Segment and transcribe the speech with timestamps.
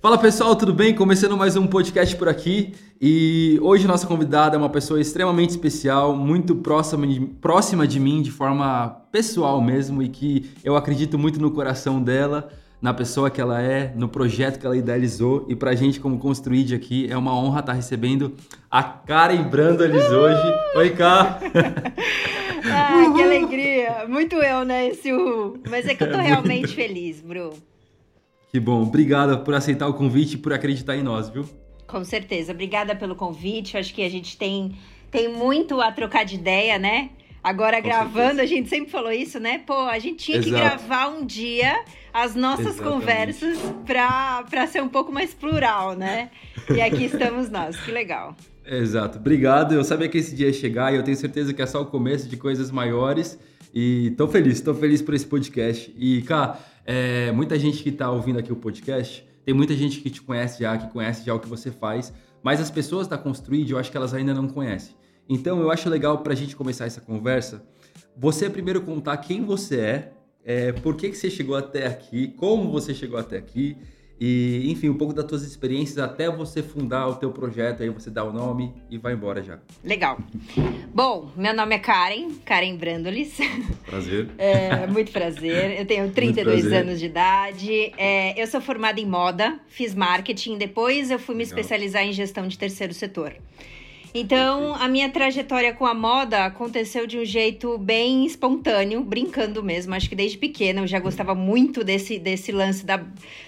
[0.00, 0.94] Fala pessoal, tudo bem?
[0.94, 6.14] Começando mais um podcast por aqui e hoje nossa convidada é uma pessoa extremamente especial,
[6.14, 11.40] muito próxima de, próxima de mim de forma pessoal mesmo e que eu acredito muito
[11.40, 12.48] no coração dela,
[12.80, 16.76] na pessoa que ela é, no projeto que ela idealizou e pra gente como Construid
[16.76, 18.34] aqui é uma honra estar recebendo
[18.70, 20.54] a Karen Brandolis hoje.
[20.76, 21.40] Oi, Cá!
[22.70, 24.06] ah, que alegria!
[24.08, 25.58] Muito eu, né, esse uhul.
[25.68, 27.52] Mas é que eu tô realmente feliz, Bru.
[28.50, 28.82] Que bom.
[28.82, 31.48] Obrigada por aceitar o convite e por acreditar em nós, viu?
[31.86, 32.52] Com certeza.
[32.52, 33.76] Obrigada pelo convite.
[33.76, 34.74] Acho que a gente tem,
[35.10, 37.10] tem muito a trocar de ideia, né?
[37.42, 38.42] Agora Com gravando, certeza.
[38.42, 39.58] a gente sempre falou isso, né?
[39.66, 40.52] Pô, a gente tinha Exato.
[40.54, 42.94] que gravar um dia as nossas Exatamente.
[43.00, 46.30] conversas para ser um pouco mais plural, né?
[46.74, 47.76] E aqui estamos nós.
[47.76, 48.34] Que legal.
[48.66, 49.18] Exato.
[49.18, 49.74] Obrigado.
[49.74, 51.86] Eu sabia que esse dia ia chegar e eu tenho certeza que é só o
[51.86, 53.38] começo de coisas maiores.
[53.80, 55.94] E tô feliz, tô feliz por esse podcast.
[55.96, 60.10] E, cara, é, muita gente que está ouvindo aqui o podcast, tem muita gente que
[60.10, 63.70] te conhece já, que conhece já o que você faz, mas as pessoas da Construid,
[63.70, 64.96] eu acho que elas ainda não conhecem.
[65.28, 67.64] Então, eu acho legal para a gente começar essa conversa,
[68.16, 70.12] você primeiro contar quem você é,
[70.44, 73.76] é por que, que você chegou até aqui, como você chegou até aqui,
[74.20, 78.10] e, enfim, um pouco das tuas experiências até você fundar o teu projeto, aí você
[78.10, 79.58] dá o nome e vai embora já.
[79.84, 80.18] Legal.
[80.92, 83.38] Bom, meu nome é Karen, Karen Brandolis.
[83.86, 84.28] Prazer.
[84.38, 85.78] É, muito prazer.
[85.78, 87.92] Eu tenho 32 anos de idade.
[87.96, 91.58] É, eu sou formada em moda, fiz marketing, depois eu fui me Legal.
[91.58, 93.34] especializar em gestão de terceiro setor.
[94.14, 99.94] Então, a minha trajetória com a moda aconteceu de um jeito bem espontâneo, brincando mesmo.
[99.94, 103.04] Acho que desde pequena eu já gostava muito desse, desse lance da,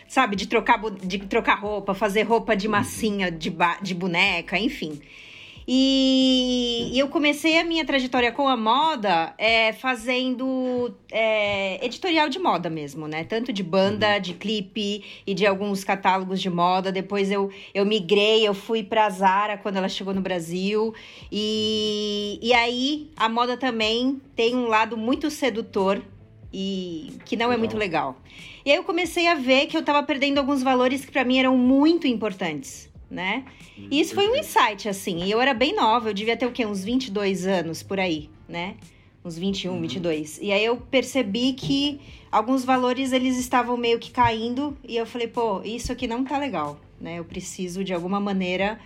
[0.06, 5.00] sabe, de trocar, de trocar roupa, fazer roupa de massinha, de, de boneca, enfim.
[5.66, 12.39] E, e, eu comecei a minha trajetória com a moda é, fazendo é, editorial de
[12.39, 13.25] moda mesmo, né?
[13.25, 14.20] Tanto de banda, uhum.
[14.20, 16.91] de clipe e de alguns catálogos de moda.
[16.91, 20.94] Depois eu, eu migrei, eu fui pra Zara quando ela chegou no Brasil.
[21.31, 26.03] E, e aí a moda também tem um lado muito sedutor
[26.53, 28.16] e que não é muito legal.
[28.65, 31.38] E aí eu comecei a ver que eu tava perdendo alguns valores que para mim
[31.38, 33.44] eram muito importantes né?
[33.91, 35.25] E isso foi um insight, assim.
[35.25, 36.65] E eu era bem nova, eu devia ter o quê?
[36.65, 38.76] Uns 22 anos por aí, né?
[39.25, 39.81] Uns 21, uhum.
[39.81, 40.38] 22.
[40.41, 42.00] E aí eu percebi que
[42.31, 46.38] alguns valores eles estavam meio que caindo e eu falei, pô, isso aqui não tá
[46.38, 47.19] legal, né?
[47.19, 48.78] Eu preciso de alguma maneira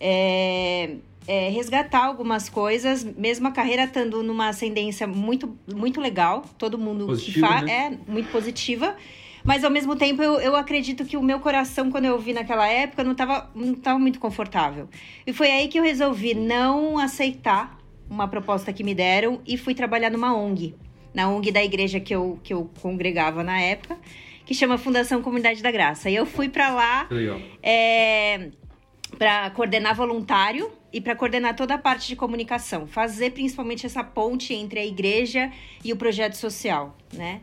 [0.00, 0.96] é,
[1.28, 7.16] é, resgatar algumas coisas, mesmo a carreira estando numa ascendência muito, muito legal, todo mundo
[7.16, 7.98] que faz né?
[8.06, 8.96] é muito positiva.
[9.46, 12.66] Mas ao mesmo tempo, eu, eu acredito que o meu coração, quando eu vi naquela
[12.66, 14.88] época, não estava não tava muito confortável.
[15.24, 17.78] E foi aí que eu resolvi não aceitar
[18.10, 20.74] uma proposta que me deram e fui trabalhar numa ONG.
[21.14, 23.96] Na ONG da igreja que eu, que eu congregava na época,
[24.44, 26.10] que chama Fundação Comunidade da Graça.
[26.10, 27.08] E eu fui para lá
[27.62, 28.50] é,
[29.16, 34.52] para coordenar voluntário e para coordenar toda a parte de comunicação, fazer principalmente essa ponte
[34.52, 35.52] entre a igreja
[35.84, 37.42] e o projeto social, né?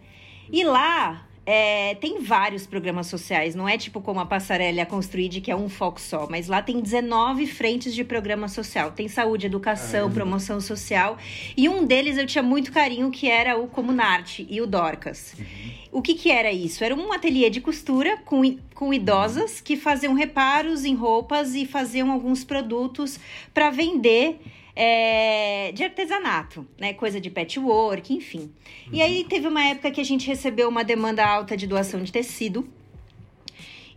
[0.52, 5.42] E lá é, tem vários programas sociais, não é tipo como a Passarela a Construíde,
[5.42, 8.92] que é um foco só, mas lá tem 19 frentes de programa social.
[8.92, 11.18] Tem saúde, educação, promoção social.
[11.58, 15.36] E um deles eu tinha muito carinho, que era o Comunarte e o Dorcas.
[15.38, 15.46] Uhum.
[15.92, 16.84] O que, que era isso?
[16.84, 18.42] Era um ateliê de costura com,
[18.74, 23.20] com idosas que faziam reparos em roupas e faziam alguns produtos
[23.54, 24.40] para vender
[24.76, 26.94] é, de artesanato, né?
[26.94, 28.52] Coisa de patchwork, enfim.
[28.88, 28.94] Uhum.
[28.94, 32.12] E aí teve uma época que a gente recebeu uma demanda alta de doação de
[32.12, 32.68] tecido.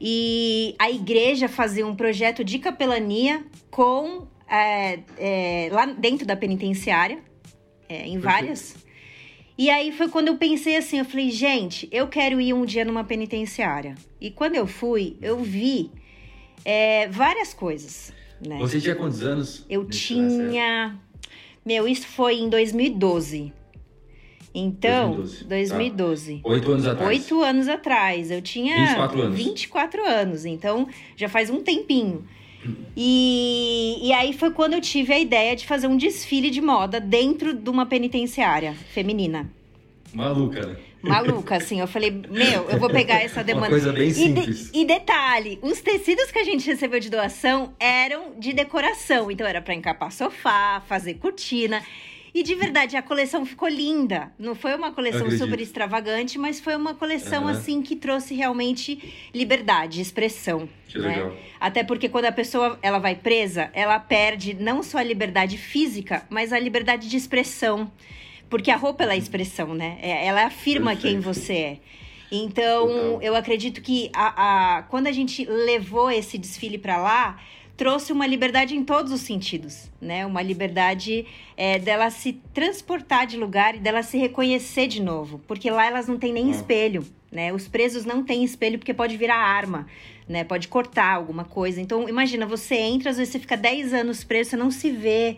[0.00, 7.18] E a igreja fazia um projeto de capelania com é, é, lá dentro da penitenciária,
[7.88, 8.76] é, em várias.
[9.58, 12.84] E aí foi quando eu pensei assim, eu falei, gente, eu quero ir um dia
[12.84, 13.94] numa penitenciária.
[14.20, 15.90] E quando eu fui, eu vi
[16.62, 18.12] é, várias coisas.
[18.40, 18.58] Né?
[18.58, 19.64] Você tinha quantos anos?
[19.68, 20.96] Eu tinha.
[21.64, 23.52] Meu, isso foi em 2012.
[24.54, 25.44] Então, 2012.
[25.44, 26.40] 2012.
[26.42, 26.48] Tá.
[26.48, 27.08] Oito anos atrás.
[27.08, 28.30] Oito anos atrás.
[28.30, 29.36] Eu tinha 24 anos.
[29.36, 30.44] 24 anos.
[30.46, 32.24] Então, já faz um tempinho.
[32.96, 36.98] E, e aí foi quando eu tive a ideia de fazer um desfile de moda
[36.98, 39.50] dentro de uma penitenciária feminina.
[40.14, 40.76] Maluca, né?
[41.02, 41.80] maluca, assim.
[41.80, 43.68] Eu falei, meu, eu vou pegar essa demanda.
[43.68, 44.68] Uma coisa bem simples.
[44.68, 49.30] E, de, e detalhe, os tecidos que a gente recebeu de doação eram de decoração.
[49.30, 51.82] Então era para encapar sofá, fazer cortina.
[52.34, 54.30] E de verdade, a coleção ficou linda.
[54.38, 57.48] Não foi uma coleção super extravagante, mas foi uma coleção uhum.
[57.48, 60.68] assim que trouxe realmente liberdade, expressão.
[60.86, 61.16] Que né?
[61.16, 61.34] legal.
[61.58, 66.26] Até porque quando a pessoa ela vai presa, ela perde não só a liberdade física,
[66.28, 67.90] mas a liberdade de expressão.
[68.48, 69.98] Porque a roupa ela é expressão, né?
[70.00, 71.14] É, ela afirma Perfeito.
[71.14, 71.78] quem você é.
[72.30, 77.40] Então, eu acredito que a, a, quando a gente levou esse desfile para lá,
[77.76, 80.24] trouxe uma liberdade em todos os sentidos, né?
[80.24, 81.26] Uma liberdade
[81.56, 86.08] é, dela se transportar de lugar e dela se reconhecer de novo, porque lá elas
[86.08, 87.52] não têm nem espelho, né?
[87.52, 89.86] Os presos não têm espelho porque pode virar arma,
[90.26, 90.42] né?
[90.42, 91.80] Pode cortar alguma coisa.
[91.80, 95.36] Então, imagina, você entra, às vezes você fica 10 anos preso, você não se vê.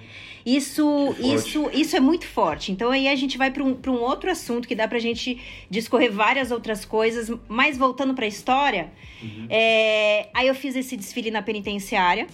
[0.56, 2.72] Isso, é isso, isso é muito forte.
[2.72, 6.10] Então, aí a gente vai para um, um outro assunto que dá pra gente discorrer
[6.10, 8.90] várias outras coisas, mas voltando para a história,
[9.22, 9.46] uhum.
[9.50, 12.26] é, aí eu fiz esse desfile na penitenciária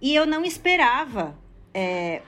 [0.00, 1.36] e eu não esperava
[1.72, 2.22] é,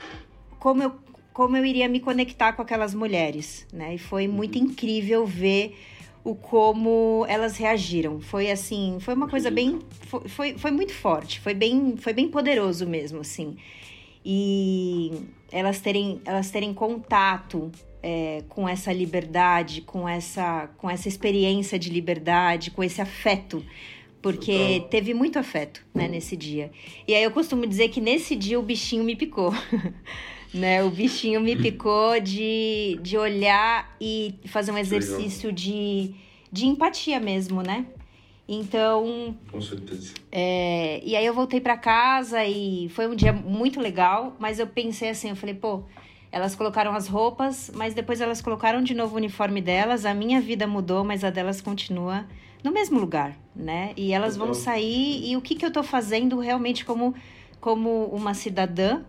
[0.58, 3.94] como eu como eu iria me conectar com aquelas mulheres, né?
[3.96, 4.64] E foi muito uhum.
[4.64, 5.76] incrível ver
[6.24, 8.22] o como elas reagiram.
[8.22, 9.80] Foi assim, foi uma coisa bem.
[10.06, 13.54] Foi, foi, foi, muito forte, foi bem, foi bem poderoso mesmo, assim.
[14.28, 15.12] E
[15.52, 17.70] elas terem, elas terem contato
[18.02, 23.64] é, com essa liberdade, com essa, com essa experiência de liberdade, com esse afeto.
[24.20, 26.72] Porque teve muito afeto né, nesse dia.
[27.06, 29.54] E aí eu costumo dizer que nesse dia o bichinho me picou.
[30.52, 30.82] né?
[30.82, 36.12] O bichinho me picou de, de olhar e fazer um exercício de,
[36.50, 37.86] de empatia mesmo, né?
[38.48, 39.36] Então.
[39.50, 40.14] Com certeza.
[40.30, 44.66] É, e aí eu voltei para casa e foi um dia muito legal, mas eu
[44.66, 45.82] pensei assim, eu falei, pô,
[46.30, 50.40] elas colocaram as roupas, mas depois elas colocaram de novo o uniforme delas, a minha
[50.40, 52.26] vida mudou, mas a delas continua
[52.62, 53.92] no mesmo lugar, né?
[53.96, 57.14] E elas vão sair e o que, que eu tô fazendo realmente como,
[57.60, 59.02] como uma cidadã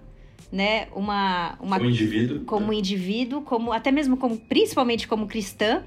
[0.51, 2.75] né, uma, uma como indivíduo, como né?
[2.75, 5.83] indivíduo, como até mesmo como principalmente como cristã,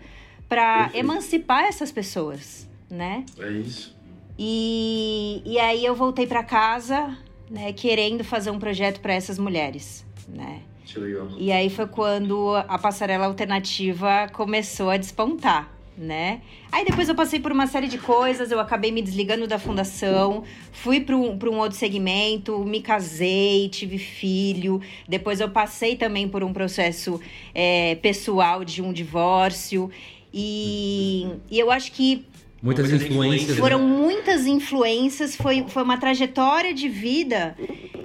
[0.48, 3.24] para emancipar essas pessoas, né?
[3.38, 3.96] É isso.
[4.38, 7.16] E, e aí eu voltei para casa,
[7.50, 10.62] né, querendo fazer um projeto para essas mulheres, né?
[10.84, 11.28] Que legal.
[11.38, 16.40] E aí foi quando a passarela alternativa começou a despontar né?
[16.72, 20.44] Aí depois eu passei por uma série de coisas, eu acabei me desligando da fundação,
[20.72, 24.80] fui para um, um outro segmento, me casei, tive filho.
[25.06, 27.20] Depois eu passei também por um processo
[27.54, 29.90] é, pessoal de um divórcio.
[30.32, 32.24] E, e eu acho que
[32.62, 33.56] Muitas influências.
[33.56, 33.84] Foram né?
[33.84, 37.56] muitas influências, foi, foi uma trajetória de vida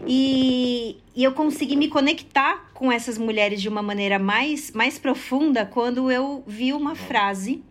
[0.08, 5.66] e, e eu consegui me conectar com essas mulheres de uma maneira mais, mais profunda
[5.66, 7.62] quando eu vi uma frase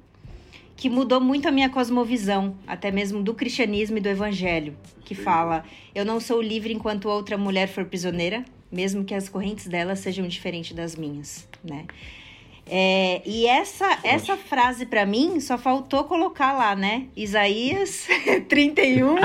[0.76, 5.64] que mudou muito a minha cosmovisão, até mesmo do cristianismo e do evangelho, que fala:
[5.94, 10.26] Eu não sou livre enquanto outra mulher for prisioneira, mesmo que as correntes dela sejam
[10.26, 11.86] diferentes das minhas, né?
[12.66, 17.08] É, e essa, essa frase para mim só faltou colocar lá, né?
[17.14, 18.06] Isaías
[18.48, 19.16] 31,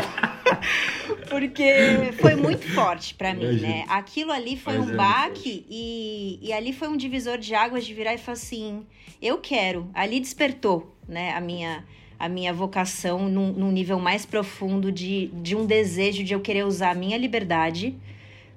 [1.30, 1.72] porque
[2.20, 3.86] foi muito forte para mim, né?
[3.88, 7.86] Aquilo ali foi Mas um é baque e, e ali foi um divisor de águas
[7.86, 8.86] de virar e falar assim:
[9.22, 9.90] eu quero.
[9.94, 11.86] Ali despertou, né, a minha
[12.20, 16.66] a minha vocação num, num nível mais profundo de, de um desejo de eu querer
[16.66, 17.96] usar a minha liberdade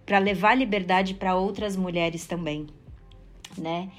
[0.04, 2.66] para levar liberdade para outras mulheres também,
[3.56, 3.90] né?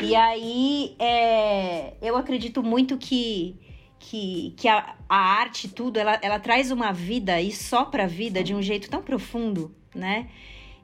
[0.00, 3.56] E aí é, eu acredito muito que
[3.98, 8.06] que, que a, a arte tudo ela, ela traz uma vida e só para a
[8.08, 10.26] vida de um jeito tão profundo, né?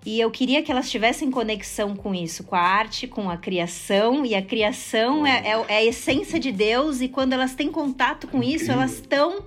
[0.07, 4.25] E eu queria que elas tivessem conexão com isso, com a arte, com a criação.
[4.25, 8.29] E a criação é, é, é a essência de Deus, e quando elas têm contato
[8.29, 9.45] com isso, elas estão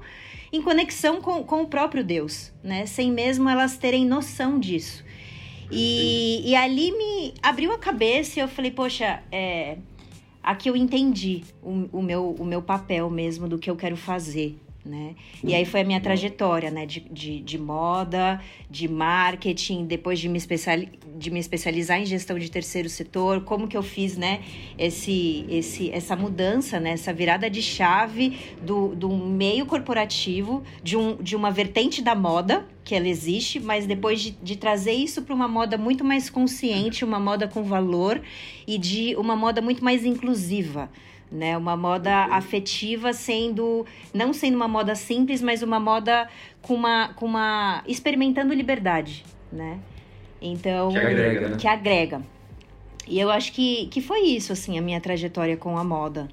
[0.52, 2.86] em conexão com, com o próprio Deus, né?
[2.86, 5.04] Sem mesmo elas terem noção disso.
[5.72, 9.78] E, e ali me abriu a cabeça e eu falei, poxa, é,
[10.44, 14.58] aqui eu entendi o, o, meu, o meu papel mesmo do que eu quero fazer,
[14.86, 15.16] né?
[15.44, 16.86] E aí foi a minha trajetória, né?
[16.86, 22.38] De, de, de moda, de marketing, depois de me, especiali de me especializar em gestão
[22.38, 24.42] de terceiro setor, como que eu fiz, né?
[24.78, 26.92] Esse, esse, essa mudança, né?
[26.92, 32.66] Essa virada de chave do, do meio corporativo, de, um, de uma vertente da moda,
[32.84, 37.06] que ela existe, mas depois de, de trazer isso para uma moda muito mais consciente,
[37.06, 38.22] uma moda com valor
[38.68, 40.90] e de uma moda muito mais inclusiva
[41.32, 41.58] né?
[41.58, 46.28] Uma moda afetiva sendo não sendo uma moda simples, mas uma moda
[46.62, 49.80] com uma com uma experimentando liberdade, né?
[50.42, 51.58] Então, que agrega, né?
[51.58, 52.22] que agrega.
[53.08, 56.28] E eu acho que, que foi isso assim a minha trajetória com a moda.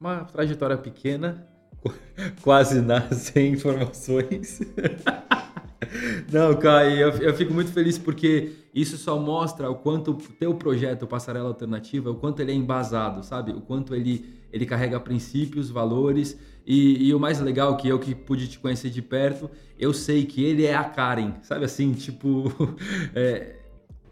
[0.00, 1.46] Uma trajetória pequena,
[2.42, 4.60] quase nada sem informações.
[6.30, 10.54] Não, Kai, eu, eu fico muito feliz porque isso só mostra o quanto o teu
[10.54, 13.52] projeto Passarela Alternativa, o quanto ele é embasado, sabe?
[13.52, 18.14] O quanto ele, ele carrega princípios, valores e, e o mais legal que eu que
[18.14, 21.92] pude te conhecer de perto, eu sei que ele é a Karen, sabe assim?
[21.92, 22.52] Tipo,
[23.14, 23.56] é,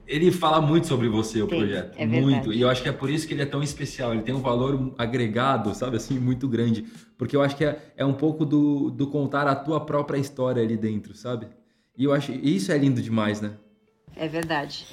[0.08, 1.94] ele fala muito sobre você, o Tem, projeto.
[1.98, 2.50] É muito.
[2.50, 4.14] E eu acho que é por isso que ele é tão especial.
[4.14, 6.86] Ele tem um valor agregado, sabe assim, muito grande.
[7.18, 10.62] Porque eu acho que é, é um pouco do, do contar a tua própria história
[10.62, 11.46] ali dentro, sabe?
[11.96, 13.52] E eu acho isso é lindo demais, né?
[14.16, 14.86] É verdade.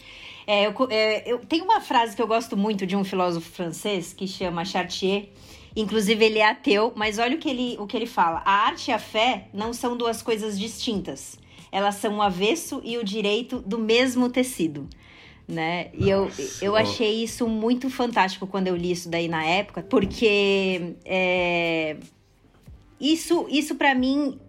[0.46, 4.12] É, eu, é, eu tenho uma frase que eu gosto muito de um filósofo francês
[4.12, 5.30] que chama Chartier.
[5.78, 8.42] Inclusive, ele é ateu, mas olha o que ele, o que ele fala.
[8.46, 11.40] A arte e a fé não são duas coisas distintas.
[11.72, 14.88] Elas são o avesso e o direito do mesmo tecido
[15.48, 15.90] né?
[15.94, 16.30] E eu,
[16.62, 21.98] eu achei isso muito fantástico quando eu li isso daí na época, porque é,
[23.00, 24.40] isso, isso para mim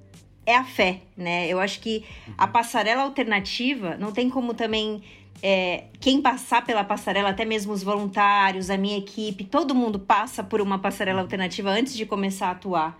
[0.46, 1.48] é a fé, né?
[1.48, 2.04] Eu acho que
[2.38, 5.02] a passarela alternativa não tem como também
[5.42, 10.42] é, quem passar pela passarela, até mesmo os voluntários, a minha equipe, todo mundo passa
[10.42, 12.98] por uma passarela alternativa antes de começar a atuar.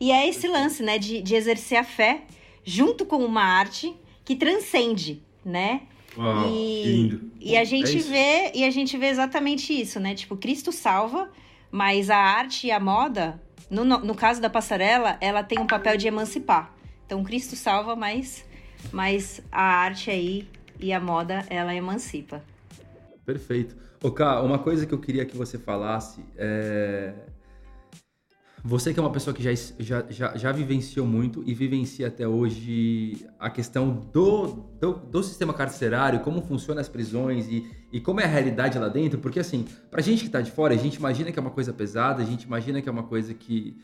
[0.00, 2.22] E é esse lance, né, de, de exercer a fé
[2.64, 5.82] junto com uma arte que transcende, né?
[6.16, 7.30] Uau, e, lindo.
[7.40, 10.14] E a gente é vê, e a gente vê exatamente isso, né?
[10.14, 11.30] Tipo, Cristo salva,
[11.70, 15.96] mas a arte e a moda, no, no caso da passarela, ela tem um papel
[15.96, 16.74] de emancipar.
[17.04, 18.44] Então, Cristo salva, mas,
[18.92, 20.48] mas a arte aí
[20.80, 22.42] e a moda, ela emancipa.
[23.24, 23.76] Perfeito.
[24.02, 27.12] Ô, Ká, uma coisa que eu queria que você falasse é
[28.66, 32.26] você que é uma pessoa que já, já, já, já, vivenciou muito e vivencia até
[32.26, 34.46] hoje a questão do,
[34.80, 38.88] do, do, sistema carcerário, como funcionam as prisões e, e como é a realidade lá
[38.88, 41.52] dentro, porque assim, pra gente que tá de fora, a gente imagina que é uma
[41.52, 43.76] coisa pesada, a gente imagina que é uma coisa que,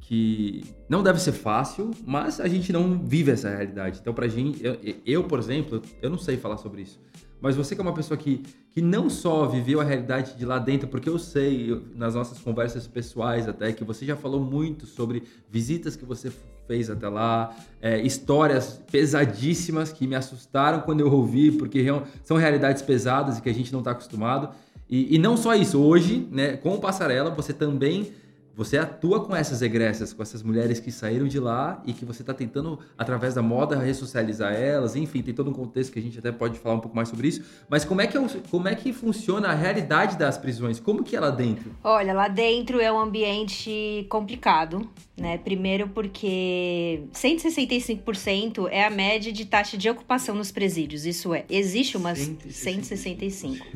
[0.00, 3.98] que não deve ser fácil, mas a gente não vive essa realidade.
[4.00, 6.98] Então, pra gente, eu, eu por exemplo, eu não sei falar sobre isso.
[7.40, 10.58] Mas você que é uma pessoa que, que não só viveu a realidade de lá
[10.58, 14.86] dentro, porque eu sei, eu, nas nossas conversas pessoais até, que você já falou muito
[14.86, 16.30] sobre visitas que você
[16.66, 21.84] fez até lá, é, histórias pesadíssimas que me assustaram quando eu ouvi, porque
[22.22, 24.54] são realidades pesadas e que a gente não está acostumado.
[24.88, 28.12] E, e não só isso, hoje, né, com o Passarela, você também
[28.54, 32.22] você atua com essas egressas, com essas mulheres que saíram de lá e que você
[32.22, 34.96] está tentando, através da moda, ressocializar elas.
[34.96, 37.28] Enfim, tem todo um contexto que a gente até pode falar um pouco mais sobre
[37.28, 37.42] isso.
[37.68, 40.80] Mas como é que, é como é que funciona a realidade das prisões?
[40.80, 41.74] Como que é lá dentro?
[41.82, 45.38] Olha, lá dentro é um ambiente complicado, né?
[45.38, 51.06] Primeiro porque 165% é a média de taxa de ocupação nos presídios.
[51.06, 53.64] Isso é, existe umas 165.
[53.64, 53.66] 165.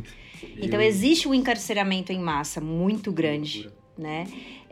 [0.60, 4.26] Então existe um encarceramento em massa muito grande né?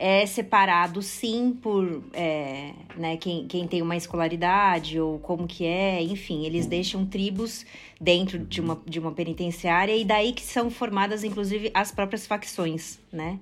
[0.04, 6.02] É separado sim por é, né, quem, quem tem uma escolaridade ou como que é,
[6.02, 7.64] enfim, eles deixam tribos
[8.00, 12.98] dentro de uma, de uma penitenciária e daí que são formadas, inclusive, as próprias facções,
[13.12, 13.38] né?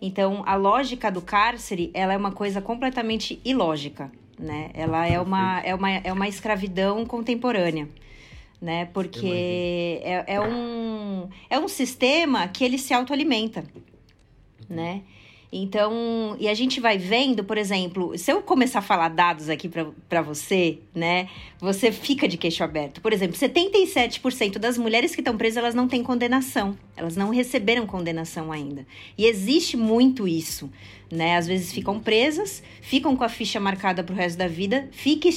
[0.00, 4.70] Então, a lógica do cárcere, ela é uma coisa completamente ilógica, né?
[4.74, 7.88] Ela é uma, é uma, é uma escravidão contemporânea,
[8.62, 8.84] né?
[8.86, 13.64] Porque é, é, um, é um sistema que ele se autoalimenta,
[14.68, 15.02] né?
[15.50, 19.68] Então, e a gente vai vendo, por exemplo, se eu começar a falar dados aqui
[20.08, 21.28] para você, né,
[21.58, 23.00] você fica de queixo aberto.
[23.00, 26.76] Por exemplo, 77% das mulheres que estão presas, elas não têm condenação.
[26.94, 28.86] Elas não receberam condenação ainda.
[29.16, 30.70] E existe muito isso
[31.10, 31.36] né?
[31.36, 35.28] Às vezes ficam presas, ficam com a ficha marcada pro resto da vida, fica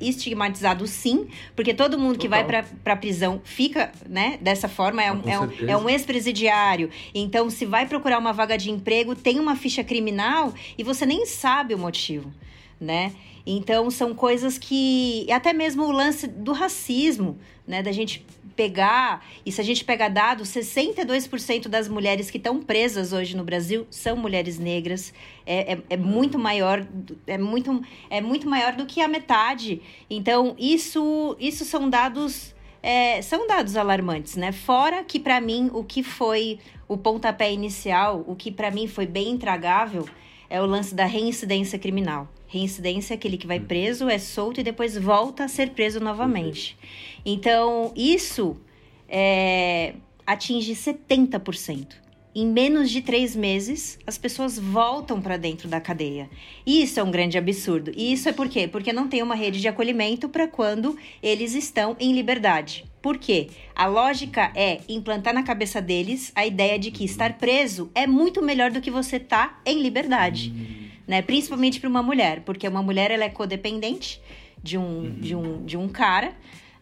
[0.00, 5.12] estigmatizado sim, porque todo mundo que vai para pra prisão fica, né, dessa forma, é,
[5.12, 6.90] um, é um, é um ex-presidiário.
[7.14, 11.24] Então, se vai procurar uma vaga de emprego, tem uma ficha criminal e você nem
[11.26, 12.32] sabe o motivo,
[12.80, 13.12] né?
[13.46, 15.26] Então, são coisas que.
[15.30, 17.82] Até mesmo o lance do racismo, né?
[17.82, 18.24] Da gente
[18.54, 23.44] pegar, e se a gente pegar dados, 62% das mulheres que estão presas hoje no
[23.44, 25.12] Brasil são mulheres negras.
[25.46, 26.86] É, é, é, muito maior,
[27.26, 29.82] é muito, é muito maior do que a metade.
[30.08, 32.54] Então, isso, isso são dados.
[32.82, 34.52] É, são dados alarmantes, né?
[34.52, 39.06] Fora que, para mim, o que foi o pontapé inicial, o que para mim foi
[39.06, 40.06] bem intragável,
[40.50, 42.28] é o lance da reincidência criminal.
[42.54, 43.64] Reincidência é aquele que vai hum.
[43.64, 46.78] preso, é solto e depois volta a ser preso novamente.
[47.26, 48.56] Então, isso
[49.08, 49.94] é,
[50.24, 52.04] atinge 70%.
[52.36, 56.28] Em menos de três meses, as pessoas voltam para dentro da cadeia.
[56.64, 57.92] E isso é um grande absurdo.
[57.96, 58.68] E isso é por quê?
[58.68, 62.84] Porque não tem uma rede de acolhimento para quando eles estão em liberdade.
[63.02, 63.48] Por quê?
[63.74, 68.42] A lógica é implantar na cabeça deles a ideia de que estar preso é muito
[68.42, 70.83] melhor do que você estar tá em liberdade.
[71.06, 71.22] Né?
[71.22, 74.20] Principalmente para uma mulher, porque uma mulher ela é codependente
[74.62, 75.10] de um, uhum.
[75.20, 76.34] de um, de um cara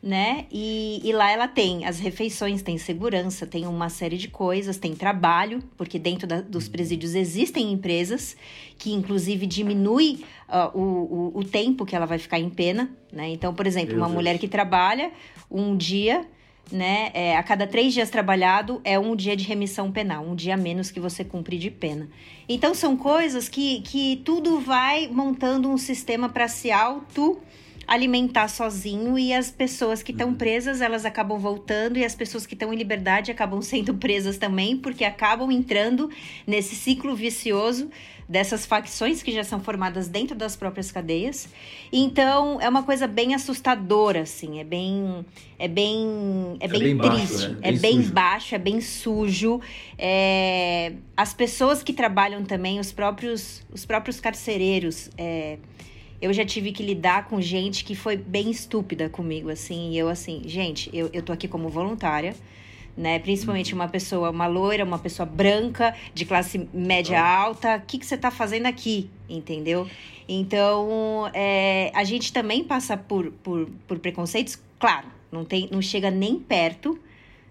[0.03, 0.47] né?
[0.51, 4.97] E, e, lá ela tem as refeições, tem segurança, tem uma série de coisas, tem
[4.97, 8.37] trabalho, porque dentro da, dos presídios existem empresas
[8.77, 13.29] que, inclusive, diminui uh, o, o, o, tempo que ela vai ficar em pena, né?
[13.29, 14.17] Então, por exemplo, Meu uma Deus.
[14.17, 15.13] mulher que trabalha
[15.49, 16.27] um dia
[16.71, 17.11] né?
[17.15, 20.91] É, a cada três dias trabalhado é um dia de remissão penal, um dia menos
[20.91, 22.09] que você cumpre de pena.
[22.49, 27.41] Então são coisas que, que tudo vai montando um sistema para se auto
[27.87, 30.35] alimentar sozinho e as pessoas que estão uhum.
[30.35, 34.77] presas elas acabam voltando e as pessoas que estão em liberdade acabam sendo presas também
[34.77, 36.11] porque acabam entrando
[36.47, 37.91] nesse ciclo vicioso
[38.29, 41.49] dessas facções que já são formadas dentro das próprias cadeias.
[41.93, 45.25] Então é uma coisa bem assustadora, assim, é bem
[45.59, 47.59] é bem é, é bem, bem, triste, baixo, né?
[47.61, 49.61] é bem, bem baixo, é bem sujo.
[49.99, 50.95] É...
[51.15, 55.11] As pessoas que trabalham também, os próprios os próprios carcereiros.
[55.19, 55.59] É...
[56.23, 59.91] Eu já tive que lidar com gente que foi bem estúpida comigo, assim.
[59.91, 62.35] E eu, assim, gente, eu, eu tô aqui como voluntária
[62.97, 63.19] né?
[63.19, 67.77] Principalmente uma pessoa, uma loira, uma pessoa branca, de classe média alta.
[67.77, 69.11] O que, que você está fazendo aqui?
[69.29, 69.89] Entendeu?
[70.29, 76.11] Então, é, a gente também passa por, por, por preconceitos, claro, não, tem, não chega
[76.11, 76.99] nem perto.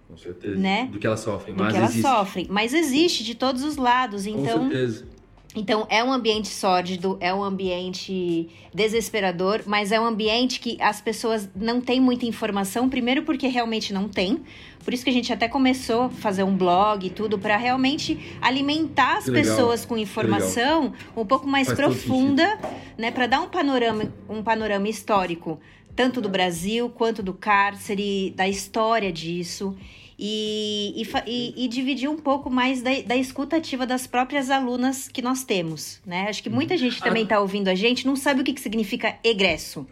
[0.07, 0.55] Com certeza.
[0.55, 0.89] Né?
[0.91, 1.55] Do que elas sofrem.
[1.55, 2.07] Do mas que elas existe.
[2.07, 2.47] sofrem.
[2.49, 4.25] Mas existe de todos os lados.
[4.25, 5.05] Então, Com certeza.
[5.53, 11.01] Então, é um ambiente sórdido, é um ambiente desesperador, mas é um ambiente que as
[11.01, 14.41] pessoas não têm muita informação, primeiro porque realmente não tem.
[14.83, 18.37] Por isso que a gente até começou a fazer um blog e tudo, para realmente
[18.41, 22.57] alimentar as pessoas com informação um pouco mais Faz profunda,
[22.97, 23.11] né?
[23.11, 25.59] Para dar um panorama, um panorama histórico,
[25.95, 29.75] tanto do Brasil quanto do cárcere, da história disso
[30.23, 35.43] e, e, e, dividir um pouco mais da, da escutativa das próprias alunas que nós
[35.43, 36.27] temos, né?
[36.29, 39.17] Acho que muita gente também está ouvindo a gente, não sabe o que, que significa
[39.23, 39.87] egresso.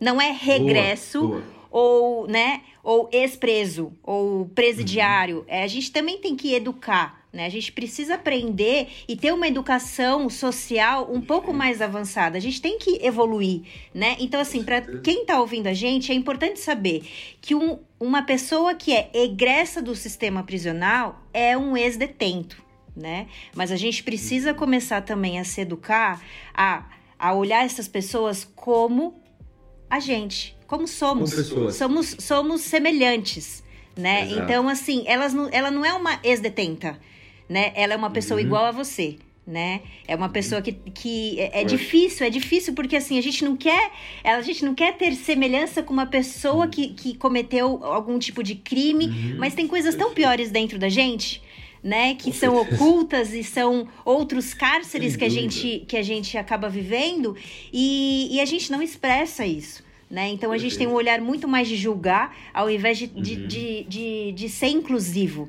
[0.00, 1.61] Não é regresso boa, boa.
[1.72, 5.38] Ou, né, ou ex-preso ou presidiário.
[5.38, 5.44] Uhum.
[5.48, 7.46] É, a gente também tem que educar né?
[7.46, 12.36] A gente precisa aprender e ter uma educação social um pouco mais avançada.
[12.36, 13.62] A gente tem que evoluir,
[13.94, 14.16] né?
[14.20, 17.08] Então, assim, para quem está ouvindo a gente, é importante saber
[17.40, 22.62] que um, uma pessoa que é egressa do sistema prisional é um ex-detento,
[22.94, 23.26] né?
[23.56, 26.84] Mas a gente precisa começar também a se educar, a,
[27.18, 29.22] a olhar essas pessoas como
[29.88, 31.48] a gente, como somos.
[31.50, 33.62] Como somos, somos semelhantes,
[33.96, 34.22] né?
[34.22, 34.42] Exato.
[34.42, 36.98] Então, assim, elas não, ela não é uma ex-detenta
[37.52, 37.72] né?
[37.74, 38.46] Ela é uma pessoa uhum.
[38.46, 39.82] igual a você, né?
[40.08, 43.56] É uma pessoa que, que é, é difícil, é difícil porque assim, a gente não
[43.56, 43.90] quer,
[44.24, 48.54] a gente não quer ter semelhança com uma pessoa que, que cometeu algum tipo de
[48.54, 49.36] crime, uhum.
[49.38, 51.42] mas tem coisas tão piores dentro da gente,
[51.82, 52.82] né, que com são certeza.
[52.82, 57.36] ocultas e são outros cárceres que a gente que a gente acaba vivendo
[57.72, 59.82] e, e a gente não expressa isso.
[60.12, 60.28] Né?
[60.28, 63.22] Então a gente tem um olhar muito mais de julgar ao invés de, uhum.
[63.22, 65.48] de, de, de, de ser inclusivo.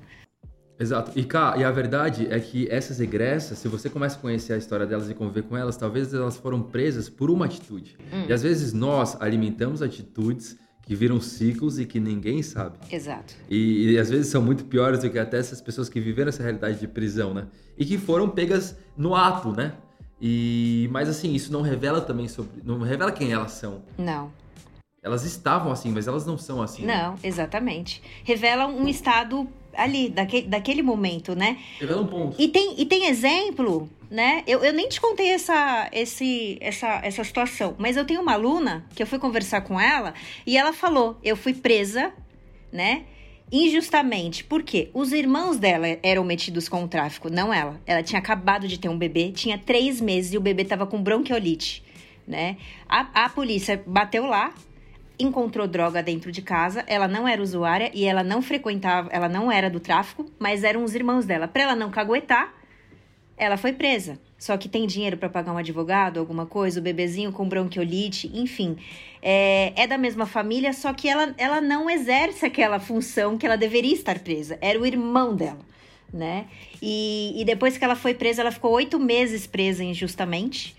[0.80, 1.12] Exato.
[1.20, 4.58] E, cá, e a verdade é que essas egressas, se você começa a conhecer a
[4.58, 7.98] história delas e conviver com elas, talvez elas foram presas por uma atitude.
[8.14, 8.24] Hum.
[8.30, 12.78] E às vezes nós alimentamos atitudes que viram ciclos e que ninguém sabe.
[12.90, 13.36] Exato.
[13.50, 16.42] E, e, às vezes são muito piores do que até essas pessoas que viveram essa
[16.42, 17.48] realidade de prisão, né?
[17.78, 19.74] E que foram pegas no ato, né?
[20.22, 23.82] E mas assim, isso não revela também sobre, não revela quem elas são.
[23.98, 24.32] Não.
[25.04, 26.86] Elas estavam assim, mas elas não são assim.
[26.86, 27.20] Não, né?
[27.22, 28.02] exatamente.
[28.24, 31.58] Revela um estado ali, daquele, daquele momento, né?
[31.78, 32.42] Revela um ponto.
[32.42, 34.44] E tem, e tem exemplo, né?
[34.48, 38.86] Eu, eu nem te contei essa, esse, essa, essa situação, mas eu tenho uma aluna
[38.96, 40.14] que eu fui conversar com ela
[40.46, 42.14] e ela falou: eu fui presa,
[42.72, 43.04] né?
[43.52, 44.44] Injustamente.
[44.44, 44.90] Por quê?
[44.94, 47.80] Os irmãos dela eram metidos com o tráfico, não ela.
[47.86, 51.04] Ela tinha acabado de ter um bebê, tinha três meses e o bebê tava com
[51.04, 51.84] bronquiolite,
[52.26, 52.58] né?
[52.88, 54.54] A, a polícia bateu lá,
[55.20, 59.52] encontrou droga dentro de casa, ela não era usuária e ela não frequentava, ela não
[59.52, 61.48] era do tráfico, mas eram os irmãos dela.
[61.48, 62.54] Para ela não caguetar,
[63.38, 64.20] ela foi presa.
[64.38, 68.78] Só que tem dinheiro para pagar um advogado, alguma coisa, o bebezinho com bronquiolite, enfim.
[69.22, 73.56] É, é, da mesma família, só que ela, ela não exerce aquela função que ela
[73.56, 74.58] deveria estar presa.
[74.60, 75.60] Era o irmão dela,
[76.14, 76.48] né?
[76.82, 80.76] E, e depois que ela foi presa, ela ficou oito meses presa injustamente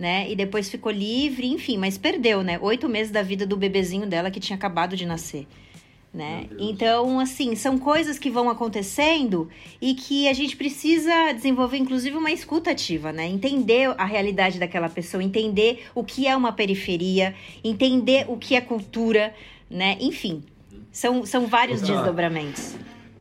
[0.00, 0.30] né?
[0.30, 2.58] E depois ficou livre, enfim, mas perdeu, né?
[2.62, 5.46] Oito meses da vida do bebezinho dela que tinha acabado de nascer.
[6.12, 6.48] Né?
[6.58, 9.48] Então, assim, são coisas que vão acontecendo
[9.80, 13.28] e que a gente precisa desenvolver, inclusive, uma escuta ativa, né?
[13.28, 17.32] Entender a realidade daquela pessoa, entender o que é uma periferia,
[17.62, 19.32] entender o que é cultura,
[19.70, 19.98] né?
[20.00, 20.42] Enfim,
[20.90, 22.74] são, são vários desdobramentos.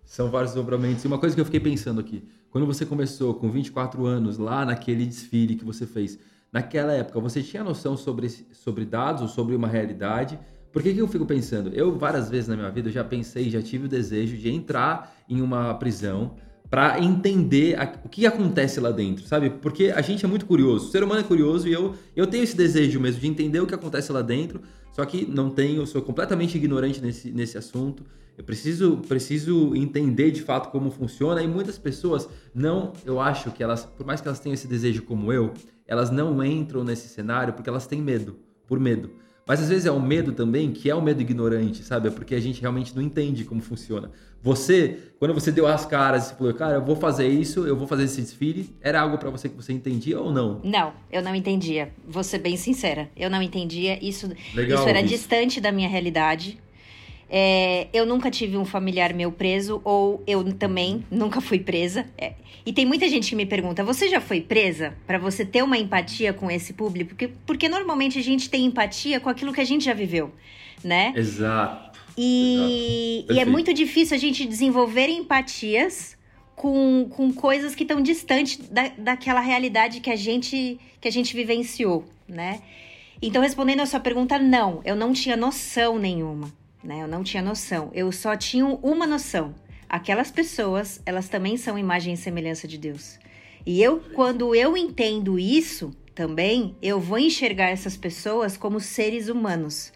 [0.04, 1.04] São vários desdobramentos.
[1.04, 4.66] E uma coisa que eu fiquei pensando aqui, quando você começou com 24 anos, lá
[4.66, 6.18] naquele desfile que você fez,
[6.52, 10.40] naquela época você tinha noção sobre, sobre dados ou sobre uma realidade?
[10.72, 11.72] Por que, que eu fico pensando?
[11.74, 15.42] Eu, várias vezes na minha vida, já pensei, já tive o desejo de entrar em
[15.42, 16.36] uma prisão
[16.70, 19.50] para entender a, o que acontece lá dentro, sabe?
[19.50, 22.44] Porque a gente é muito curioso, o ser humano é curioso e eu, eu tenho
[22.44, 26.02] esse desejo mesmo de entender o que acontece lá dentro, só que não tenho, sou
[26.02, 28.04] completamente ignorante nesse, nesse assunto.
[28.38, 33.62] Eu preciso, preciso entender de fato como funciona e muitas pessoas não, eu acho que
[33.62, 35.54] elas, por mais que elas tenham esse desejo como eu,
[35.90, 39.10] elas não entram nesse cenário porque elas têm medo, por medo.
[39.48, 42.08] Mas às vezes é um medo também, que é um medo ignorante, sabe?
[42.08, 44.12] É porque a gente realmente não entende como funciona.
[44.44, 47.88] Você, quando você deu as caras e falou, cara, eu vou fazer isso, eu vou
[47.88, 50.62] fazer esse desfile, era algo para você que você entendia ou não?
[50.64, 51.92] Não, eu não entendia.
[52.08, 53.10] Vou ser bem sincera.
[53.18, 53.98] Eu não entendia.
[54.08, 55.10] Isso, Legal, isso era isso.
[55.10, 56.60] distante da minha realidade.
[57.30, 62.08] É, eu nunca tive um familiar meu preso, ou eu também nunca fui presa.
[62.18, 62.34] É,
[62.66, 64.96] e tem muita gente que me pergunta: você já foi presa?
[65.06, 67.10] Para você ter uma empatia com esse público?
[67.10, 70.32] Porque, porque normalmente a gente tem empatia com aquilo que a gente já viveu,
[70.84, 71.14] né?
[71.16, 72.00] Exato.
[72.18, 73.34] E, Exato.
[73.34, 76.18] e é muito difícil a gente desenvolver empatias
[76.56, 81.34] com, com coisas que estão distantes da, daquela realidade que a gente que a gente
[81.36, 82.60] vivenciou, né?
[83.22, 86.52] Então, respondendo a sua pergunta, não, eu não tinha noção nenhuma
[86.84, 87.04] né?
[87.04, 87.92] Eu não tinha noção.
[87.94, 89.54] Eu só tinha uma noção.
[89.88, 93.20] Aquelas pessoas, elas também são imagem e semelhança de Deus.
[93.66, 99.92] E eu, quando eu entendo isso também, eu vou enxergar essas pessoas como seres humanos,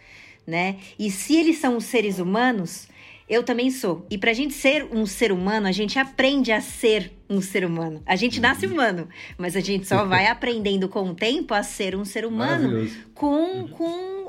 [0.46, 0.78] né?
[0.98, 2.88] E se eles são seres humanos,
[3.28, 4.06] eu também sou.
[4.10, 8.02] E pra gente ser um ser humano, a gente aprende a ser um ser humano.
[8.06, 11.96] A gente nasce humano, mas a gente só vai aprendendo com o tempo a ser
[11.96, 13.67] um ser humano com, uhum.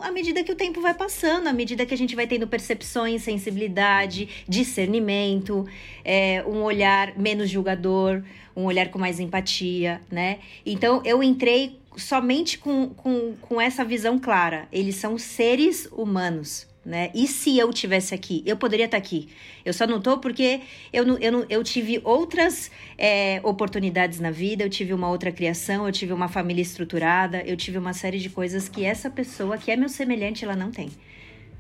[0.03, 3.23] A medida que o tempo vai passando, à medida que a gente vai tendo percepções,
[3.23, 5.67] sensibilidade, discernimento,
[6.05, 8.23] é, um olhar menos julgador,
[8.57, 10.39] um olhar com mais empatia, né?
[10.65, 14.69] Então eu entrei somente com, com, com essa visão clara.
[14.73, 17.11] Eles são seres humanos né?
[17.15, 18.43] E se eu tivesse aqui?
[18.45, 19.29] Eu poderia estar aqui.
[19.65, 20.61] Eu só não tô porque
[20.93, 25.33] eu, não, eu, não, eu tive outras é, oportunidades na vida, eu tive uma outra
[25.33, 29.57] criação, eu tive uma família estruturada, eu tive uma série de coisas que essa pessoa,
[29.57, 30.91] que é meu semelhante, ela não tem,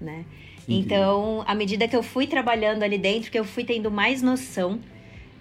[0.01, 0.25] né?
[0.67, 4.81] Então, à medida que eu fui trabalhando ali dentro, que eu fui tendo mais noção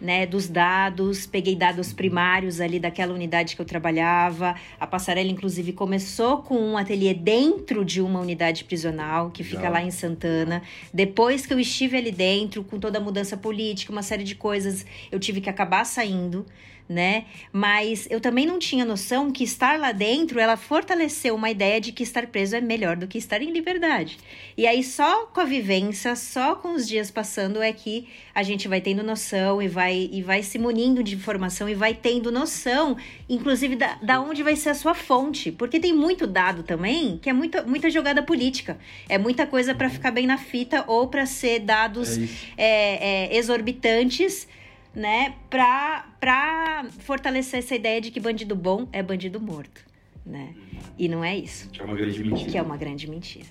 [0.03, 4.53] né, dos dados, peguei dados primários ali daquela unidade que eu trabalhava.
[4.77, 9.81] A passarela, inclusive, começou com um ateliê dentro de uma unidade prisional que fica lá
[9.81, 10.61] em Santana.
[10.93, 14.85] Depois que eu estive ali dentro, com toda a mudança política, uma série de coisas,
[15.09, 16.45] eu tive que acabar saindo
[16.89, 17.25] né?
[17.51, 21.91] Mas eu também não tinha noção que estar lá dentro, ela fortaleceu uma ideia de
[21.91, 24.17] que estar preso é melhor do que estar em liberdade.
[24.57, 28.67] E aí só com a vivência, só com os dias passando é que a gente
[28.67, 32.97] vai tendo noção e vai e vai se munindo de informação e vai tendo noção,
[33.29, 37.29] inclusive da, da onde vai ser a sua fonte, porque tem muito dado também que
[37.29, 41.25] é muita, muita jogada política, é muita coisa para ficar bem na fita ou para
[41.25, 42.17] ser dados
[42.57, 44.47] é é, é, exorbitantes
[44.95, 49.83] né, pra, pra fortalecer essa ideia de que bandido bom é bandido morto,
[50.25, 50.55] né?
[50.97, 51.69] E não é isso.
[51.69, 52.51] Que é uma grande mentira.
[52.51, 53.47] Que é uma grande mentira.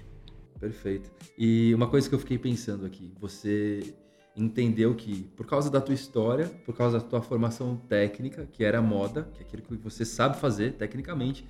[0.61, 1.11] Perfeito.
[1.37, 3.94] E uma coisa que eu fiquei pensando aqui, você
[4.37, 8.81] entendeu que por causa da tua história, por causa da tua formação técnica, que era
[8.81, 11.44] moda, que é aquilo que você sabe fazer tecnicamente,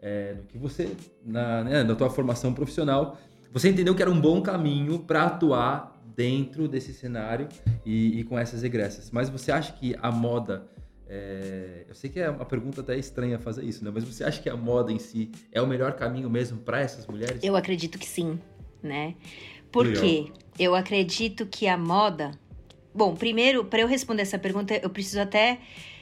[0.00, 0.90] é, no que você
[1.24, 3.18] na, né, na tua formação profissional,
[3.52, 7.46] você entendeu que era um bom caminho para atuar dentro desse cenário
[7.84, 9.10] e, e, com essas egressas.
[9.10, 10.66] Mas você acha que a moda.
[11.08, 11.84] É...
[11.88, 13.92] eu sei que é uma pergunta até estranha fazer isso, né?
[13.94, 17.06] Mas você acha que a moda em si é o melhor caminho mesmo para essas
[17.06, 17.44] mulheres?
[17.44, 18.40] Eu acredito que sim,
[18.82, 19.14] né?
[19.70, 20.32] Por quê?
[20.58, 22.32] Eu acredito que a moda.
[22.94, 25.60] Bom, primeiro, para eu responder essa pergunta, eu preciso até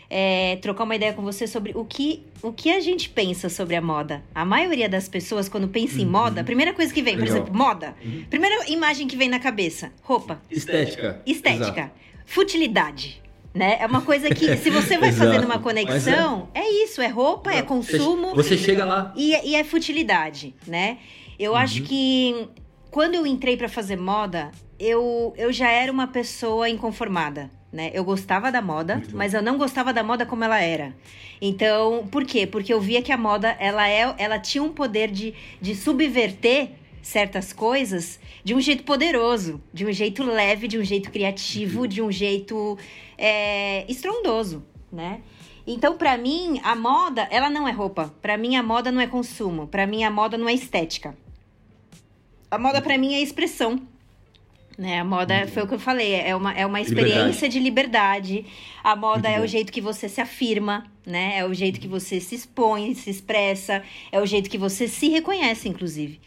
[0.09, 3.77] é, trocar uma ideia com você sobre o que, o que a gente pensa sobre
[3.77, 4.23] a moda.
[4.35, 6.11] A maioria das pessoas, quando pensa em uhum.
[6.11, 7.27] moda, a primeira coisa que vem, Legal.
[7.27, 7.95] por exemplo, moda.
[8.05, 8.25] Uhum.
[8.29, 10.41] Primeira imagem que vem na cabeça: roupa.
[10.51, 11.21] Estética.
[11.27, 11.81] Estética.
[11.81, 11.91] Exato.
[12.27, 13.23] Futilidade.
[13.53, 13.77] Né?
[13.79, 16.61] É uma coisa que, se você vai fazendo uma conexão, é...
[16.61, 16.85] é...
[16.85, 18.35] isso, é roupa, é consumo.
[18.35, 19.13] Você chega lá.
[19.17, 20.99] E, e é futilidade, né?
[21.39, 21.59] Eu uhum.
[21.59, 22.49] acho que
[22.91, 27.91] quando eu entrei para fazer moda, eu, eu já era uma pessoa inconformada né?
[27.93, 30.95] Eu gostava da moda, mas eu não gostava da moda como ela era.
[31.43, 32.47] Então, por quê?
[32.47, 36.71] Porque eu via que a moda, ela, é, ela tinha um poder de, de subverter
[37.03, 41.87] certas coisas de um jeito poderoso, de um jeito leve, de um jeito criativo, uhum.
[41.89, 42.79] de um jeito
[43.19, 45.21] é, estrondoso, né?
[45.67, 48.15] Então, para mim, a moda, ela não é roupa.
[48.23, 49.67] Para mim, a moda não é consumo.
[49.67, 51.17] Para mim, a moda não é estética.
[52.49, 53.81] A moda, para mim, é expressão.
[54.77, 55.01] Né?
[55.01, 55.49] A moda uhum.
[55.49, 57.53] foi o que eu falei, é uma, é uma experiência liberdade.
[57.53, 58.47] de liberdade.
[58.83, 61.39] A moda é o jeito que você se afirma, né?
[61.39, 65.09] É o jeito que você se expõe, se expressa, é o jeito que você se
[65.09, 66.21] reconhece, inclusive.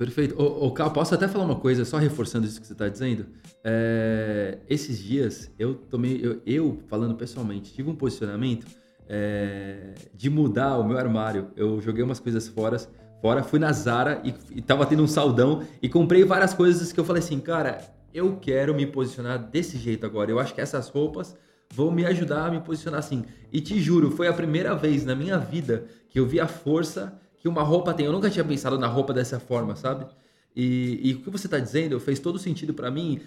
[0.00, 0.34] Perfeito.
[0.40, 3.26] Ô, ô Cal, posso até falar uma coisa, só reforçando isso que você está dizendo?
[3.62, 8.66] É, esses dias, eu tomei, eu, eu, falando pessoalmente, tive um posicionamento
[9.06, 11.50] é, de mudar o meu armário.
[11.54, 12.78] Eu joguei umas coisas fora,
[13.20, 16.98] fora fui na Zara e, e tava tendo um saldão e comprei várias coisas que
[16.98, 17.80] eu falei assim, cara,
[18.12, 20.30] eu quero me posicionar desse jeito agora.
[20.30, 21.36] Eu acho que essas roupas
[21.72, 23.24] vão me ajudar a me posicionar assim.
[23.52, 27.18] E te juro, foi a primeira vez na minha vida que eu vi a força
[27.36, 28.06] que uma roupa tem.
[28.06, 30.06] Eu nunca tinha pensado na roupa dessa forma, sabe?
[30.54, 33.20] E, e o que você está dizendo fez todo sentido para mim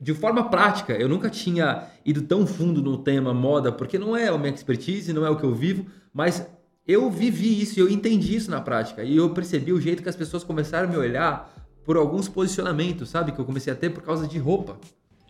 [0.00, 0.92] de forma prática.
[0.92, 5.12] Eu nunca tinha ido tão fundo no tema moda, porque não é a minha expertise,
[5.12, 6.46] não é o que eu vivo, mas
[6.88, 9.04] eu vivi isso eu entendi isso na prática.
[9.04, 13.10] E eu percebi o jeito que as pessoas começaram a me olhar por alguns posicionamentos,
[13.10, 13.32] sabe?
[13.32, 14.78] Que eu comecei a ter por causa de roupa.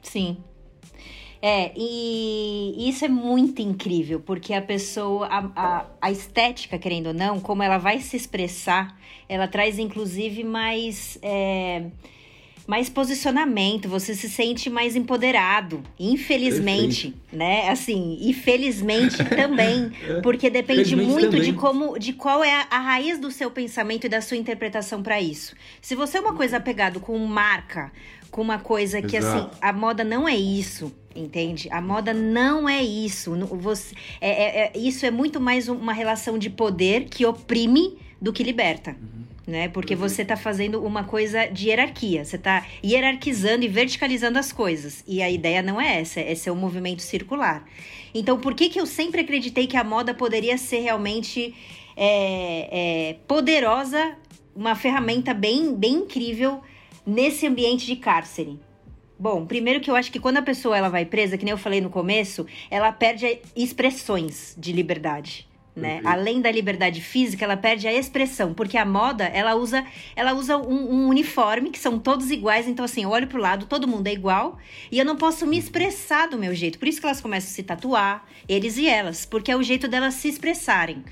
[0.02, 0.38] Sim.
[1.40, 7.14] É, e isso é muito incrível, porque a pessoa, a, a, a, estética, querendo ou
[7.14, 11.18] não, como ela vai se expressar, ela traz inclusive mais.
[11.22, 11.90] É,
[12.68, 15.83] mais posicionamento, você se sente mais empoderado.
[15.98, 17.37] Infelizmente, Perfeito.
[17.37, 17.70] né?
[17.70, 20.20] Assim, e felizmente também, é.
[20.20, 21.40] porque depende muito também.
[21.40, 25.02] de como, de qual é a, a, raiz do seu pensamento e da sua interpretação
[25.02, 25.57] para isso.
[25.81, 27.90] Se você é uma coisa apegado com marca,
[28.31, 29.48] com uma coisa que assim, Exato.
[29.52, 31.70] assim, a moda não é isso, entende?
[31.72, 33.35] A moda não é isso.
[33.46, 38.31] Você, é, é, é, isso é muito mais uma relação de poder que oprime do
[38.31, 38.90] que liberta.
[38.90, 39.28] Uhum.
[39.48, 39.66] Né?
[39.66, 40.00] Porque uhum.
[40.00, 45.02] você está fazendo uma coisa de hierarquia, você está hierarquizando e verticalizando as coisas.
[45.08, 47.64] E a ideia não é essa, esse é um movimento circular.
[48.14, 51.54] Então, por que, que eu sempre acreditei que a moda poderia ser realmente
[51.96, 54.18] é, é, poderosa,
[54.54, 56.61] uma ferramenta bem, bem incrível
[57.06, 58.61] nesse ambiente de cárcere?
[59.18, 61.58] Bom, primeiro que eu acho que quando a pessoa ela vai presa, que nem eu
[61.58, 65.47] falei no começo, ela perde expressões de liberdade.
[65.78, 66.00] Né?
[66.04, 69.84] Além da liberdade física, ela perde a expressão, porque a moda, ela usa,
[70.16, 73.66] ela usa um, um, uniforme que são todos iguais, então assim, eu olho pro lado,
[73.66, 74.58] todo mundo é igual,
[74.90, 76.78] e eu não posso me expressar do meu jeito.
[76.78, 79.86] Por isso que elas começam a se tatuar, eles e elas, porque é o jeito
[79.88, 81.04] delas se expressarem,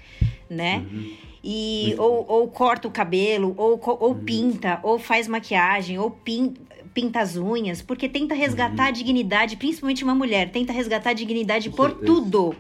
[0.51, 0.85] né?
[0.91, 1.13] Uhum.
[1.45, 4.25] E ou, ou, corta o cabelo, ou, ou uhum.
[4.25, 8.89] pinta, ou faz maquiagem, ou pinta pinta as unhas, porque tenta resgatar uhum.
[8.89, 12.07] a dignidade, principalmente uma mulher, tenta resgatar a dignidade Com por certeza.
[12.07, 12.57] tudo,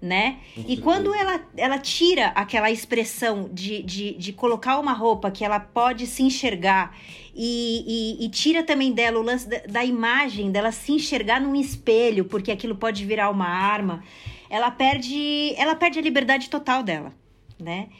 [0.00, 0.38] né?
[0.54, 0.82] Com e certeza.
[0.82, 6.06] quando ela, ela tira aquela expressão de, de, de colocar uma roupa que ela pode
[6.06, 6.96] se enxergar
[7.34, 11.54] e, e, e tira também dela o lance da, da imagem, dela se enxergar num
[11.54, 14.02] espelho, porque aquilo pode virar uma arma,
[14.48, 17.12] ela perde, ela perde a liberdade total dela.
[17.58, 17.90] Né?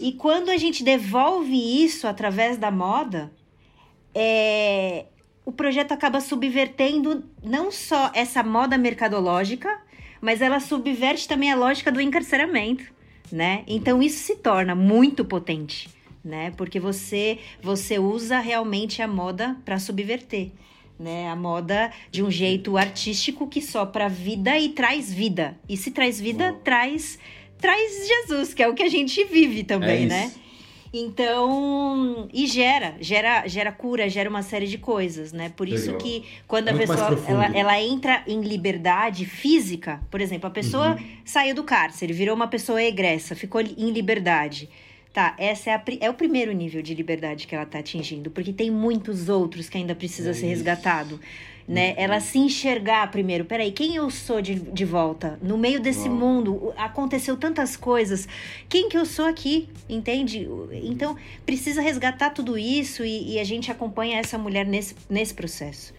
[0.00, 3.32] E quando a gente devolve isso através da moda,
[4.12, 5.06] é,
[5.44, 9.80] o projeto acaba subvertendo não só essa moda mercadológica,
[10.20, 12.84] mas ela subverte também a lógica do encarceramento,
[13.30, 13.64] né?
[13.66, 15.88] Então isso se torna muito potente,
[16.24, 16.52] né?
[16.56, 20.50] Porque você você usa realmente a moda para subverter,
[20.98, 21.28] né?
[21.28, 25.58] A moda de um jeito artístico que sopra vida e traz vida.
[25.68, 27.18] E se traz vida, traz
[27.58, 30.32] traz Jesus, que é o que a gente vive também, é né?
[30.92, 35.50] Então, e gera, gera, gera cura, gera uma série de coisas, né?
[35.50, 35.98] Por isso Legal.
[36.00, 40.92] que quando é a pessoa ela, ela, entra em liberdade física, por exemplo, a pessoa
[40.92, 41.06] uhum.
[41.24, 44.68] saiu do cárcere, virou uma pessoa egressa, ficou em liberdade.
[45.12, 48.52] Tá, essa é, a, é o primeiro nível de liberdade que ela está atingindo, porque
[48.52, 51.18] tem muitos outros que ainda precisa é ser resgatado
[51.68, 51.90] né?
[51.90, 51.94] Uhum.
[51.98, 55.38] Ela se enxergar primeiro, peraí, quem eu sou de, de volta?
[55.42, 56.16] No meio desse Uau.
[56.16, 58.26] mundo, aconteceu tantas coisas.
[58.68, 59.68] Quem que eu sou aqui?
[59.86, 60.48] Entende?
[60.82, 65.92] Então, precisa resgatar tudo isso e, e a gente acompanha essa mulher nesse, nesse processo.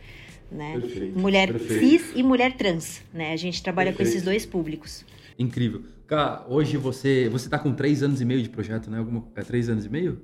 [0.52, 0.80] Né?
[0.80, 1.80] Perfeito, mulher perfeito.
[1.80, 3.34] cis e mulher trans, né?
[3.34, 4.10] A gente trabalha perfeito.
[4.10, 5.06] com esses dois públicos.
[5.38, 5.84] Incrível.
[6.08, 8.98] Cá, hoje você você está com três anos e meio de projeto, né?
[8.98, 10.20] Alguma, é três anos e meio?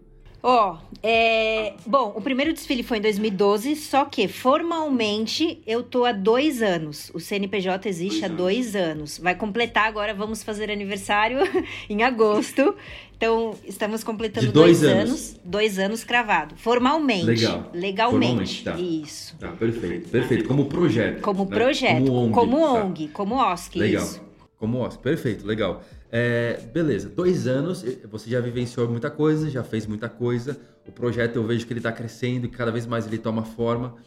[0.48, 1.74] Ó, oh, é...
[1.88, 7.10] bom, o primeiro desfile foi em 2012, só que formalmente eu tô há dois anos.
[7.16, 9.18] O CNPJ existe há dois anos.
[9.18, 11.40] Vai completar agora, vamos fazer aniversário
[11.90, 12.76] em agosto.
[13.18, 15.10] Então, estamos completando dois, dois anos.
[15.10, 15.40] anos.
[15.44, 16.54] Dois anos cravado.
[16.58, 17.26] Formalmente.
[17.26, 17.72] Legal.
[17.74, 18.62] Legalmente.
[18.62, 18.76] Formalmente, tá.
[18.78, 19.36] Isso.
[19.40, 20.10] Tá, perfeito.
[20.10, 20.48] Perfeito.
[20.48, 21.22] Como projeto.
[21.22, 21.56] Como né?
[21.56, 22.06] projeto.
[22.06, 22.34] Como ONG.
[22.34, 23.14] Como, ONG, tá.
[23.14, 23.80] como OSC.
[23.80, 24.04] Legal.
[24.04, 24.22] Isso.
[24.60, 25.00] Como OSC.
[25.00, 25.82] Perfeito, legal.
[26.18, 30.58] É, beleza, dois anos, você já vivenciou muita coisa, já fez muita coisa.
[30.88, 33.98] O projeto eu vejo que ele está crescendo e cada vez mais ele toma forma.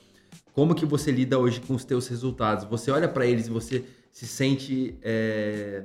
[0.55, 2.65] Como que você lida hoje com os teus resultados?
[2.65, 5.85] Você olha para eles e você se sente, é...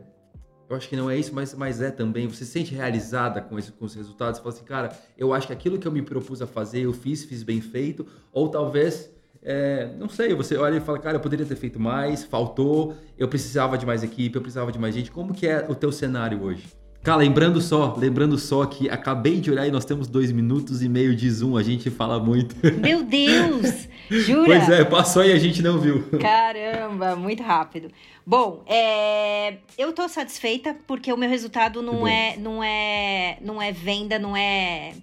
[0.69, 2.25] eu acho que não é isso, mas, mas é também.
[2.29, 4.39] Você se sente realizada com, esse, com os resultados?
[4.39, 6.93] Você fala assim, cara, eu acho que aquilo que eu me propus a fazer, eu
[6.93, 8.07] fiz, fiz bem feito.
[8.31, 9.11] Ou talvez
[9.45, 13.27] é, não sei, você olha e fala, cara, eu poderia ter feito mais, faltou, eu
[13.27, 15.11] precisava de mais equipe, eu precisava de mais gente.
[15.11, 16.63] Como que é o teu cenário hoje?
[17.03, 20.87] Cara, lembrando só, lembrando só que acabei de olhar e nós temos dois minutos e
[20.87, 22.55] meio de Zoom, a gente fala muito.
[22.79, 23.89] Meu Deus!
[24.09, 24.45] Jura?
[24.45, 26.05] Pois é, passou e a gente não viu.
[26.21, 27.89] Caramba, muito rápido.
[28.25, 33.73] Bom, é, eu tô satisfeita porque o meu resultado não é, não é, não é
[33.73, 34.93] venda, não é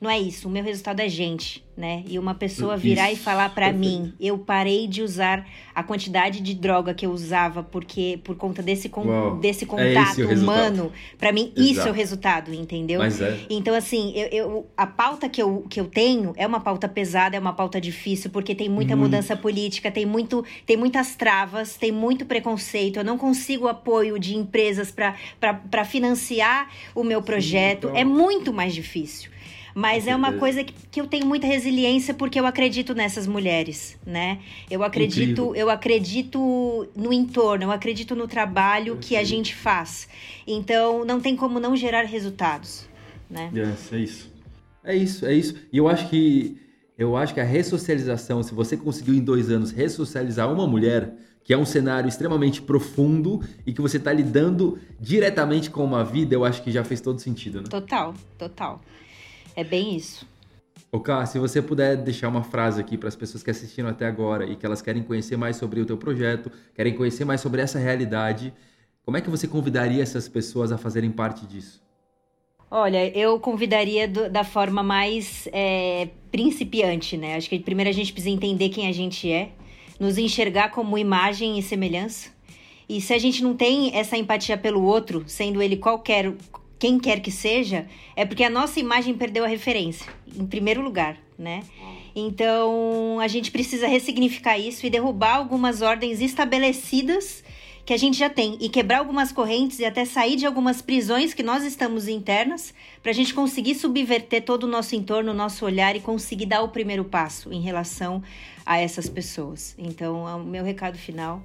[0.00, 0.46] não é isso.
[0.46, 2.04] O meu resultado é gente, né?
[2.06, 3.20] E uma pessoa virar isso.
[3.20, 7.64] e falar para mim, eu parei de usar a quantidade de droga que eu usava
[7.64, 10.92] porque por conta desse con desse é contato é humano.
[11.18, 11.60] Para mim Exato.
[11.60, 13.02] isso é o resultado, entendeu?
[13.02, 13.08] É.
[13.50, 17.36] Então assim, eu, eu, a pauta que eu, que eu tenho é uma pauta pesada,
[17.36, 19.10] é uma pauta difícil porque tem muita muito.
[19.10, 23.00] mudança política, tem muito tem muitas travas, tem muito preconceito.
[23.00, 27.88] Eu não consigo apoio de empresas para financiar o meu projeto.
[27.88, 28.00] Sim, então...
[28.00, 29.37] É muito mais difícil.
[29.74, 33.98] Mas é uma coisa que, que eu tenho muita resiliência porque eu acredito nessas mulheres,
[34.06, 34.38] né?
[34.70, 35.54] Eu acredito, Incrível.
[35.54, 40.08] eu acredito no entorno, eu acredito no trabalho que a gente faz.
[40.46, 42.88] Então não tem como não gerar resultados,
[43.30, 43.50] né?
[43.54, 44.32] Yes, é isso.
[44.84, 45.54] É isso, é isso.
[45.72, 46.56] E eu acho que
[46.96, 51.54] eu acho que a ressocialização, se você conseguiu em dois anos ressocializar uma mulher, que
[51.54, 56.44] é um cenário extremamente profundo e que você está lidando diretamente com uma vida, eu
[56.44, 57.68] acho que já fez todo sentido, né?
[57.70, 58.82] Total, total.
[59.58, 60.24] É bem isso.
[60.92, 64.06] Ô, Cá, se você puder deixar uma frase aqui para as pessoas que assistiram até
[64.06, 67.60] agora e que elas querem conhecer mais sobre o teu projeto, querem conhecer mais sobre
[67.60, 68.54] essa realidade,
[69.04, 71.82] como é que você convidaria essas pessoas a fazerem parte disso?
[72.70, 77.34] Olha, eu convidaria do, da forma mais é, principiante, né?
[77.34, 79.50] Acho que primeiro a gente precisa entender quem a gente é,
[79.98, 82.30] nos enxergar como imagem e semelhança.
[82.88, 86.32] E se a gente não tem essa empatia pelo outro, sendo ele qualquer
[86.78, 91.16] quem quer que seja, é porque a nossa imagem perdeu a referência, em primeiro lugar,
[91.38, 91.62] né?
[92.14, 97.44] Então, a gente precisa ressignificar isso e derrubar algumas ordens estabelecidas
[97.88, 101.32] que a gente já tem e quebrar algumas correntes e até sair de algumas prisões
[101.32, 105.64] que nós estamos internas para a gente conseguir subverter todo o nosso entorno, o nosso
[105.64, 108.22] olhar e conseguir dar o primeiro passo em relação
[108.66, 109.74] a essas pessoas.
[109.78, 111.42] Então, o meu recado final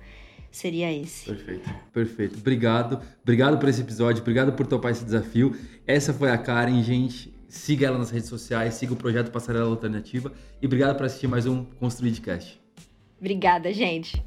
[0.53, 1.25] seria esse.
[1.25, 2.37] Perfeito, perfeito.
[2.37, 5.57] Obrigado, obrigado por esse episódio, obrigado por topar esse desafio.
[5.85, 7.33] Essa foi a Karen, gente.
[7.49, 11.45] Siga ela nas redes sociais, siga o projeto Passarela Alternativa e obrigado por assistir mais
[11.45, 12.59] um Construidcast.
[13.19, 14.23] Obrigada, gente.